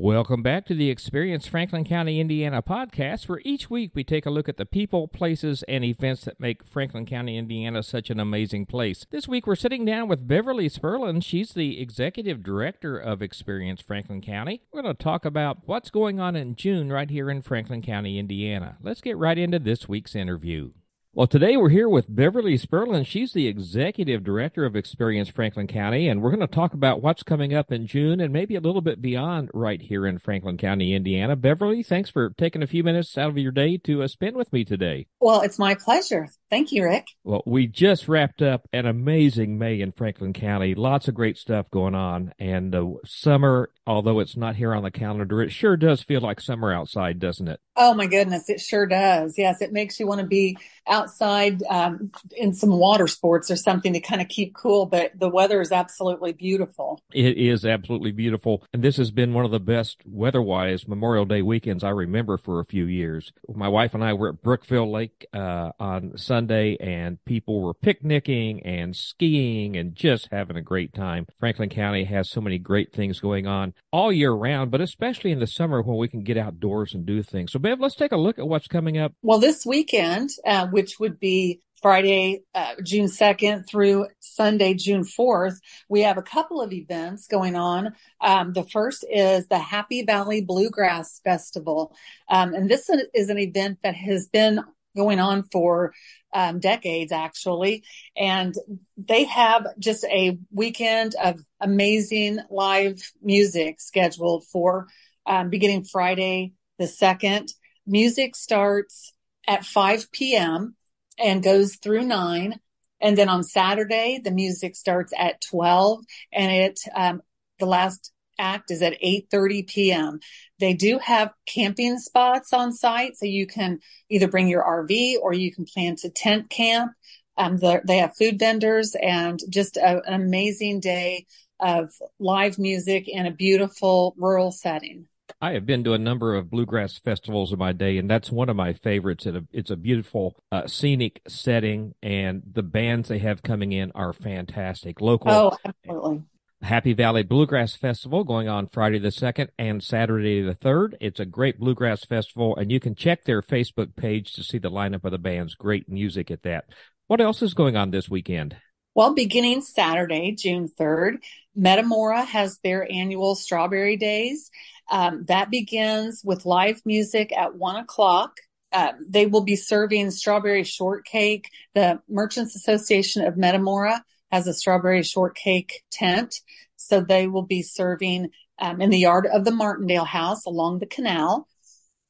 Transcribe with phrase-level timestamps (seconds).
[0.00, 4.30] Welcome back to the Experience Franklin County, Indiana podcast, where each week we take a
[4.30, 8.66] look at the people, places, and events that make Franklin County, Indiana such an amazing
[8.66, 9.04] place.
[9.10, 11.20] This week we're sitting down with Beverly Spurlin.
[11.20, 14.62] She's the Executive Director of Experience Franklin County.
[14.70, 18.20] We're going to talk about what's going on in June right here in Franklin County,
[18.20, 18.76] Indiana.
[18.80, 20.70] Let's get right into this week's interview.
[21.14, 23.04] Well, today we're here with Beverly Spurlin.
[23.06, 27.22] She's the executive director of Experience Franklin County, and we're going to talk about what's
[27.22, 30.94] coming up in June and maybe a little bit beyond right here in Franklin County,
[30.94, 31.34] Indiana.
[31.34, 34.52] Beverly, thanks for taking a few minutes out of your day to uh, spend with
[34.52, 35.06] me today.
[35.18, 36.28] Well, it's my pleasure.
[36.50, 37.06] Thank you, Rick.
[37.24, 40.74] Well, we just wrapped up an amazing May in Franklin County.
[40.74, 44.90] Lots of great stuff going on, and uh, summer, although it's not here on the
[44.90, 47.60] calendar, it sure does feel like summer outside, doesn't it?
[47.76, 49.34] Oh my goodness, it sure does.
[49.38, 50.58] Yes, it makes you want to be
[50.98, 55.28] outside um, in some water sports or something to kind of keep cool, but the
[55.28, 57.00] weather is absolutely beautiful.
[57.12, 58.64] It is absolutely beautiful.
[58.72, 62.36] And this has been one of the best weather wise Memorial Day weekends I remember
[62.36, 63.32] for a few years.
[63.48, 68.62] My wife and I were at Brookville Lake uh, on Sunday, and people were picnicking
[68.64, 71.26] and skiing and just having a great time.
[71.38, 75.38] Franklin County has so many great things going on all year round, but especially in
[75.38, 77.52] the summer when we can get outdoors and do things.
[77.52, 79.12] So, Bev, let's take a look at what's coming up.
[79.22, 85.58] Well, this weekend, uh, which would be Friday, uh, June 2nd through Sunday, June 4th,
[85.88, 87.94] we have a couple of events going on.
[88.20, 91.94] Um, the first is the Happy Valley Bluegrass Festival.
[92.28, 94.60] Um, and this is an event that has been
[94.96, 95.92] going on for
[96.34, 97.84] um, decades, actually.
[98.16, 98.54] And
[98.96, 104.88] they have just a weekend of amazing live music scheduled for
[105.26, 107.52] um, beginning Friday the 2nd.
[107.86, 109.12] Music starts
[109.46, 110.74] at 5 p.m.
[111.18, 112.58] and goes through 9.
[113.00, 117.22] And then on Saturday, the music starts at 12 and it, um,
[117.58, 120.20] the last act is at 8:30 p.m.
[120.60, 125.32] They do have camping spots on site, so you can either bring your RV or
[125.32, 126.92] you can plan to tent camp.
[127.36, 131.26] Um, they have food vendors and just a, an amazing day
[131.60, 135.06] of live music in a beautiful rural setting.
[135.40, 138.48] I have been to a number of bluegrass festivals in my day, and that's one
[138.48, 139.26] of my favorites.
[139.52, 145.00] It's a, beautiful uh, scenic setting, and the bands they have coming in are fantastic.
[145.00, 146.24] Local, oh, absolutely.
[146.60, 150.94] Happy Valley Bluegrass Festival going on Friday the 2nd and Saturday the 3rd.
[151.00, 154.70] It's a great bluegrass festival, and you can check their Facebook page to see the
[154.70, 155.54] lineup of the bands.
[155.54, 156.64] Great music at that.
[157.06, 158.56] What else is going on this weekend?
[158.94, 161.18] Well, beginning Saturday, June 3rd,
[161.54, 164.50] Metamora has their annual Strawberry Days.
[164.90, 168.38] Um, that begins with live music at one o'clock.
[168.72, 171.50] Uh, they will be serving strawberry shortcake.
[171.74, 176.34] The Merchants Association of Metamora has a strawberry shortcake tent.
[176.76, 180.86] So they will be serving um, in the yard of the Martindale House along the
[180.86, 181.48] canal.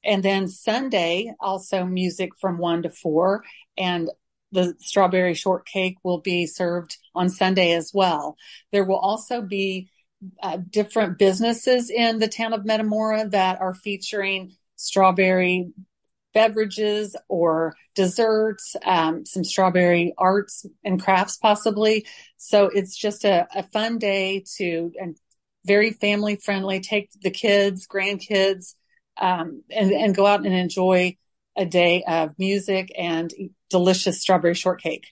[0.05, 3.45] And then Sunday, also music from one to four.
[3.77, 4.11] And
[4.53, 8.37] the strawberry shortcake will be served on Sunday as well.
[8.73, 9.91] There will also be
[10.43, 15.71] uh, different businesses in the town of Metamora that are featuring strawberry
[16.35, 22.07] beverages or desserts, um, some strawberry arts and crafts possibly.
[22.37, 25.17] So it's just a, a fun day to and
[25.65, 26.81] very family friendly.
[26.81, 28.75] Take the kids, grandkids,
[29.21, 31.17] um, and, and go out and enjoy
[31.57, 33.33] a day of music and
[33.69, 35.09] delicious strawberry shortcake.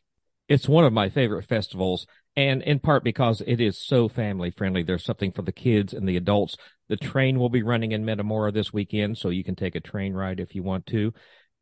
[0.48, 2.06] It's one of my favorite festivals
[2.36, 4.82] and in part because it is so family friendly.
[4.82, 6.56] There's something for the kids and the adults.
[6.88, 10.12] The train will be running in Metamora this weekend, so you can take a train
[10.12, 11.12] ride if you want to.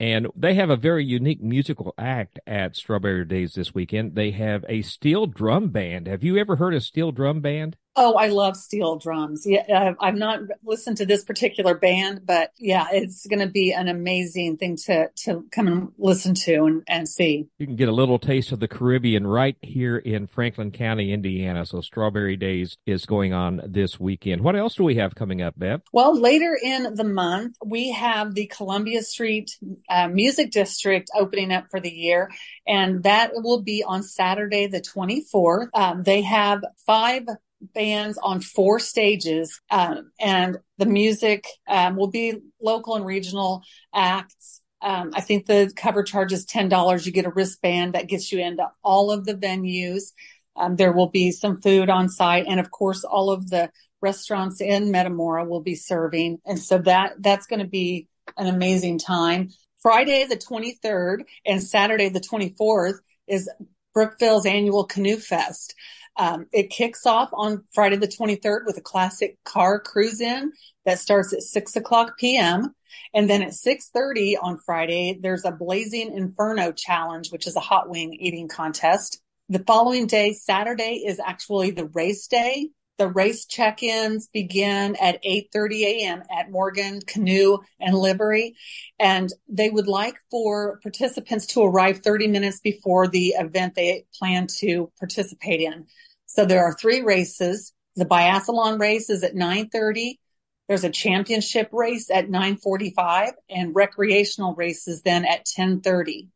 [0.01, 4.17] And they have a very unique musical act at Strawberry Days this weekend.
[4.17, 6.09] They have a steel drum band.
[6.09, 7.77] Have you ever heard of steel drum band?
[7.97, 9.47] Oh, I love steel drums.
[9.47, 13.87] Yeah, I've not listened to this particular band, but yeah, it's going to be an
[13.87, 17.47] amazing thing to to come and listen to and, and see.
[17.59, 21.65] You can get a little taste of the Caribbean right here in Franklin County, Indiana.
[21.67, 24.43] So Strawberry Days is going on this weekend.
[24.43, 25.83] What else do we have coming up, Bev?
[25.93, 29.57] Well, later in the month, we have the Columbia Street
[29.89, 32.31] uh, Music District opening up for the year,
[32.67, 35.69] and that will be on Saturday, the 24th.
[35.75, 37.27] Um, they have five
[37.75, 43.63] bands on four stages, um, and the music um, will be local and regional
[43.95, 44.61] acts.
[44.83, 47.07] Um, I think the cover charge is ten dollars.
[47.07, 50.13] You get a wristband that gets you into all of the venues.
[50.57, 53.71] Um, there will be some food on site, and of course, all of the
[54.01, 58.99] restaurants in Metamora will be serving, and so that that's going to be an amazing
[58.99, 59.51] time.
[59.81, 63.51] Friday the 23rd and Saturday the 24th is
[63.95, 65.75] Brookville's annual Canoe Fest.
[66.17, 70.53] Um, it kicks off on Friday the 23rd with a classic car cruise in
[70.85, 72.75] that starts at 6 o'clock p.m.
[73.13, 77.89] And then at 6.30 on Friday, there's a Blazing Inferno challenge, which is a hot
[77.89, 79.21] wing eating contest.
[79.49, 82.71] The following day, Saturday, is actually the race day.
[82.97, 86.23] The race check-ins begin at 8:30 a.m.
[86.31, 88.55] at Morgan Canoe and Livery,
[89.01, 94.47] and they would like for participants to arrive 30 minutes before the event they plan
[94.59, 95.87] to participate in.
[96.27, 97.73] So there are three races.
[97.97, 100.21] The biathlon race is at 9:30.
[100.69, 106.29] There's a championship race at 9:45 and recreational races then at 10:30.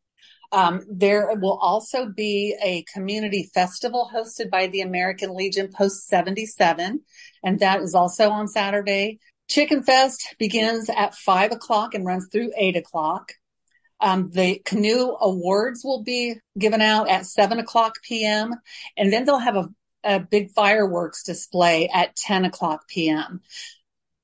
[0.51, 7.01] Um, there will also be a community festival hosted by the American Legion Post 77,
[7.43, 9.19] and that is also on Saturday.
[9.47, 13.33] Chicken Fest begins at five o'clock and runs through eight o'clock.
[13.99, 18.53] Um, the canoe awards will be given out at seven o'clock p.m.
[18.95, 19.69] and then they'll have a,
[20.03, 23.41] a big fireworks display at 10 o'clock p.m.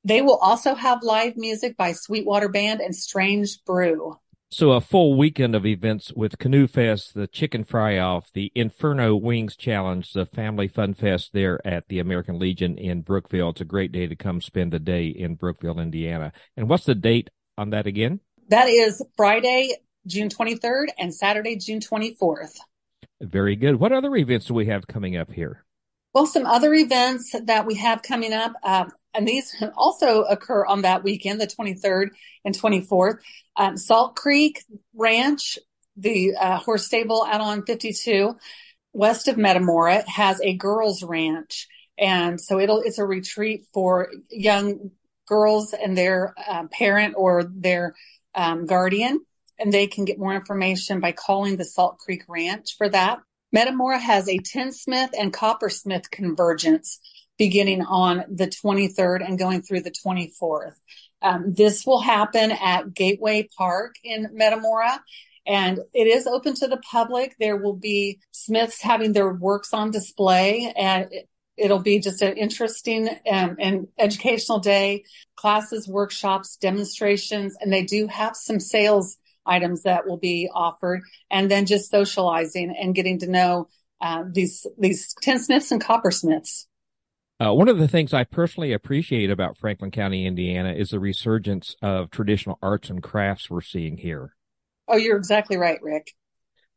[0.06, 4.18] They will also have live music by Sweetwater Band and Strange Brew.
[4.56, 9.14] So a full weekend of events with Canoe Fest, the Chicken Fry Off, the Inferno
[9.14, 13.50] Wings Challenge, the Family Fun Fest there at the American Legion in Brookville.
[13.50, 16.32] It's a great day to come spend the day in Brookville, Indiana.
[16.56, 18.22] And what's the date on that again?
[18.48, 19.74] That is Friday,
[20.08, 22.56] June 23rd and Saturday, June 24th.
[23.20, 23.76] Very good.
[23.76, 25.66] What other events do we have coming up here?
[26.14, 30.82] Well, some other events that we have coming up, uh, and these also occur on
[30.82, 32.10] that weekend, the 23rd
[32.44, 33.20] and 24th.
[33.56, 34.64] Um, Salt Creek
[34.94, 35.58] Ranch,
[35.96, 38.36] the uh, horse stable out on 52,
[38.94, 41.68] west of Metamora, has a girls' ranch,
[41.98, 44.92] and so it'll it's a retreat for young
[45.28, 47.96] girls and their uh, parent or their
[48.36, 49.22] um, guardian,
[49.58, 53.20] and they can get more information by calling the Salt Creek Ranch for that.
[53.54, 57.00] Metamora has a tinsmith and coppersmith convergence
[57.38, 60.76] beginning on the 23rd and going through the 24th.
[61.22, 65.02] Um, this will happen at Gateway Park in Metamora.
[65.48, 67.36] And it is open to the public.
[67.40, 71.10] There will be smiths having their works on display and
[71.58, 75.04] it'll be just an interesting um, and educational day,
[75.36, 81.50] classes, workshops, demonstrations, and they do have some sales items that will be offered, and
[81.50, 83.68] then just socializing and getting to know
[84.02, 86.68] uh, these these tinsmiths and coppersmiths.
[87.44, 91.76] Uh, one of the things I personally appreciate about Franklin County, Indiana, is the resurgence
[91.82, 94.34] of traditional arts and crafts we're seeing here.
[94.88, 96.14] Oh, you're exactly right, Rick.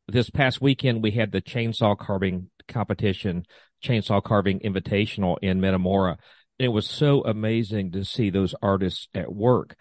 [0.09, 3.45] This past weekend, we had the chainsaw carving competition,
[3.85, 6.19] chainsaw carving invitational in Metamora.
[6.59, 9.77] And it was so amazing to see those artists at work.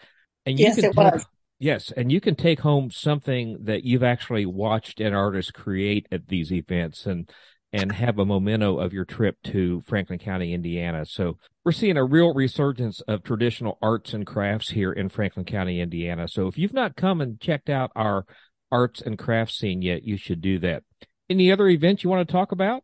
[0.45, 1.25] And yes, it was.
[1.59, 6.27] Yes, and you can take home something that you've actually watched an artist create at
[6.27, 7.27] these events and
[7.77, 11.05] and have a memento of your trip to Franklin County, Indiana.
[11.05, 15.79] So we're seeing a real resurgence of traditional arts and crafts here in Franklin County,
[15.79, 16.27] Indiana.
[16.27, 18.25] So if you've not come and checked out our
[18.71, 20.83] arts and crafts scene yet, you should do that.
[21.29, 22.83] Any other events you want to talk about?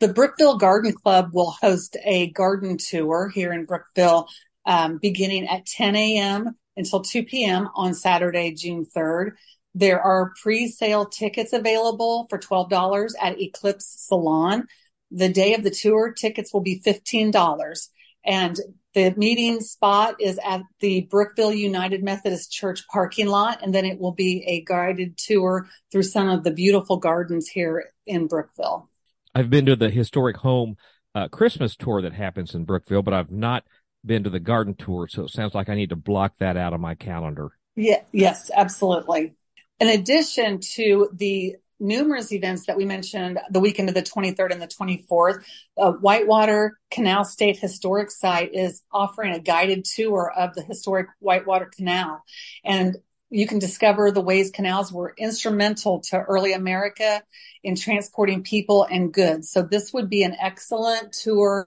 [0.00, 4.28] The Brookville Garden Club will host a garden tour here in Brookville
[4.66, 7.68] um, beginning at 10 a.m until 2 p.m.
[7.74, 9.32] on Saturday, June 3rd.
[9.74, 14.66] There are pre-sale tickets available for $12 at Eclipse Salon.
[15.10, 17.88] The day of the tour, tickets will be $15.
[18.24, 18.56] And
[18.94, 23.62] the meeting spot is at the Brookville United Methodist Church parking lot.
[23.62, 27.92] And then it will be a guided tour through some of the beautiful gardens here
[28.06, 28.90] in Brookville.
[29.34, 30.76] I've been to the historic home
[31.14, 33.64] uh, Christmas tour that happens in Brookville, but I've not
[34.04, 36.72] been to the garden tour, so it sounds like I need to block that out
[36.72, 37.52] of my calendar.
[37.76, 39.34] Yeah, yes, absolutely.
[39.82, 44.62] In addition to the numerous events that we mentioned the weekend of the 23rd and
[44.62, 45.42] the 24th,
[45.76, 51.68] uh, Whitewater Canal State Historic Site is offering a guided tour of the historic Whitewater
[51.76, 52.22] Canal.
[52.64, 52.98] And
[53.28, 57.20] you can discover the ways canals were instrumental to early America
[57.64, 59.50] in transporting people and goods.
[59.50, 61.66] So this would be an excellent tour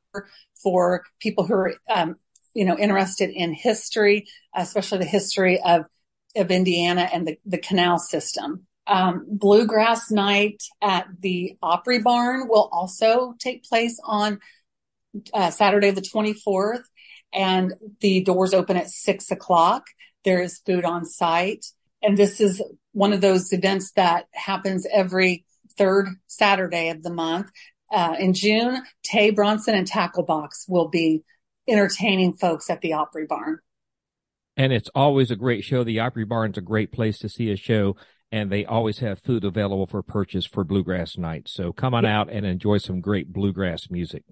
[0.54, 2.16] for people who are um,
[2.56, 5.86] you know, interested in history, especially the history of,
[6.36, 8.66] of Indiana and the, the canal system.
[8.88, 14.40] Um, Bluegrass Night at the Opry Barn will also take place on
[15.34, 16.84] uh, Saturday, the 24th,
[17.34, 19.86] and the doors open at six o'clock.
[20.24, 21.66] There is food on site.
[22.04, 22.62] And this is
[22.92, 25.46] one of those events that happens every
[25.78, 27.50] third Saturday of the month.
[27.92, 31.24] Uh, in June, Tay Bronson and Tacklebox will be
[31.68, 33.60] entertaining folks at the Opry Barn.
[34.58, 35.84] And it's always a great show.
[35.84, 37.96] The Opry Barn's a great place to see a show.
[38.32, 41.48] and they always have food available for purchase for bluegrass night.
[41.48, 44.24] So come on out and enjoy some great bluegrass music.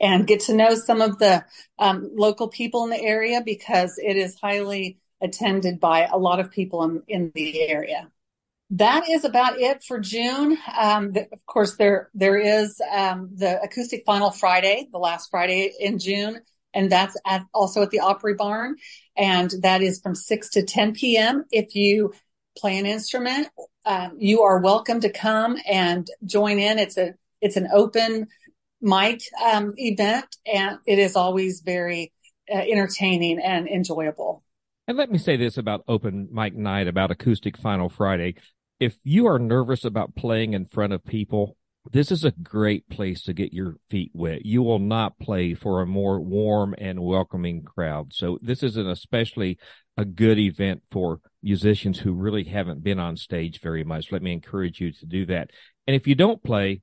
[0.00, 1.44] And get to know some of the
[1.78, 6.50] um, local people in the area because it is highly attended by a lot of
[6.50, 8.10] people in, in the area.
[8.70, 10.56] That is about it for June.
[10.80, 15.72] Um, the, of course, there there is um, the acoustic final Friday, the last Friday
[15.78, 16.40] in June,
[16.74, 18.76] and that's at, also at the Opry Barn,
[19.16, 21.44] and that is from six to ten p.m.
[21.50, 22.12] If you
[22.58, 23.48] play an instrument,
[23.84, 26.78] um, you are welcome to come and join in.
[26.78, 28.28] It's a it's an open
[28.80, 32.12] mic um, event, and it is always very
[32.52, 34.42] uh, entertaining and enjoyable.
[34.88, 38.34] And let me say this about open mic night, about acoustic final Friday
[38.82, 41.56] if you are nervous about playing in front of people,
[41.90, 44.46] this is a great place to get your feet wet.
[44.46, 48.12] You will not play for a more warm and welcoming crowd.
[48.14, 49.58] So this is an especially
[49.96, 54.12] a good event for musicians who really haven't been on stage very much.
[54.12, 55.50] Let me encourage you to do that.
[55.86, 56.82] And if you don't play,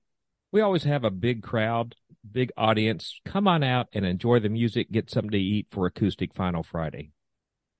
[0.51, 1.95] we always have a big crowd,
[2.29, 3.19] big audience.
[3.25, 7.11] Come on out and enjoy the music, get something to eat for Acoustic Final Friday.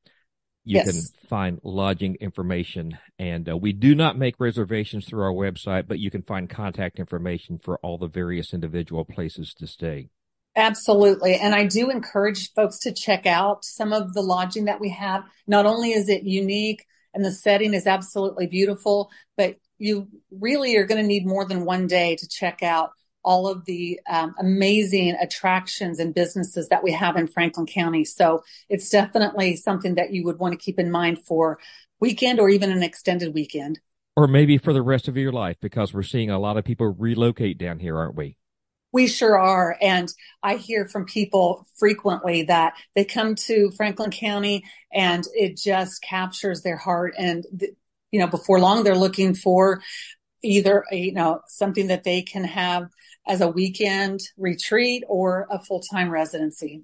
[0.67, 0.89] You yes.
[0.89, 6.00] can find lodging information, and uh, we do not make reservations through our website, but
[6.00, 10.10] you can find contact information for all the various individual places to stay.
[10.55, 11.36] Absolutely.
[11.36, 15.24] And I do encourage folks to check out some of the lodging that we have.
[15.46, 20.86] Not only is it unique and the setting is absolutely beautiful, but you really are
[20.86, 22.91] going to need more than one day to check out
[23.25, 28.05] all of the um, amazing attractions and businesses that we have in Franklin County.
[28.05, 31.60] So it's definitely something that you would want to keep in mind for
[32.00, 33.79] weekend or even an extended weekend.
[34.15, 36.88] Or maybe for the rest of your life, because we're seeing a lot of people
[36.88, 38.38] relocate down here, aren't we?
[38.94, 39.75] We sure are.
[39.82, 40.08] And
[40.41, 44.63] I hear from people frequently that they come to Franklin County
[44.94, 47.13] and it just captures their heart.
[47.17, 47.46] And
[48.12, 49.82] you know, before long, they're looking for
[50.41, 52.89] either, you know, something that they can have
[53.27, 56.84] as a weekend retreat or a full time residency.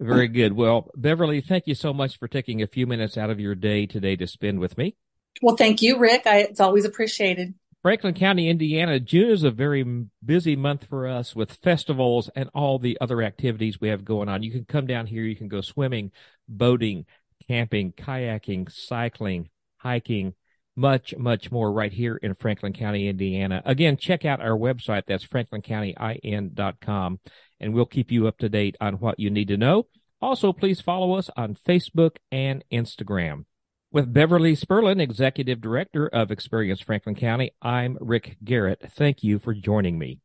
[0.00, 0.54] Very good.
[0.54, 3.86] Well, Beverly, thank you so much for taking a few minutes out of your day
[3.86, 4.96] today to spend with me.
[5.40, 6.26] Well, thank you, Rick.
[6.26, 7.54] I, it's always appreciated.
[7.82, 9.84] Franklin County, Indiana, June is a very
[10.24, 14.44] busy month for us with festivals and all the other activities we have going on.
[14.44, 16.12] You can come down here, you can go swimming,
[16.48, 17.06] boating,
[17.48, 20.34] camping, kayaking, cycling, hiking,
[20.76, 23.62] much, much more right here in Franklin County, Indiana.
[23.64, 25.02] Again, check out our website.
[25.06, 27.20] That's franklincountyin.com,
[27.60, 29.86] and we'll keep you up to date on what you need to know.
[30.20, 33.44] Also, please follow us on Facebook and Instagram.
[33.90, 38.80] With Beverly Spurlin, Executive Director of Experience Franklin County, I'm Rick Garrett.
[38.96, 40.21] Thank you for joining me.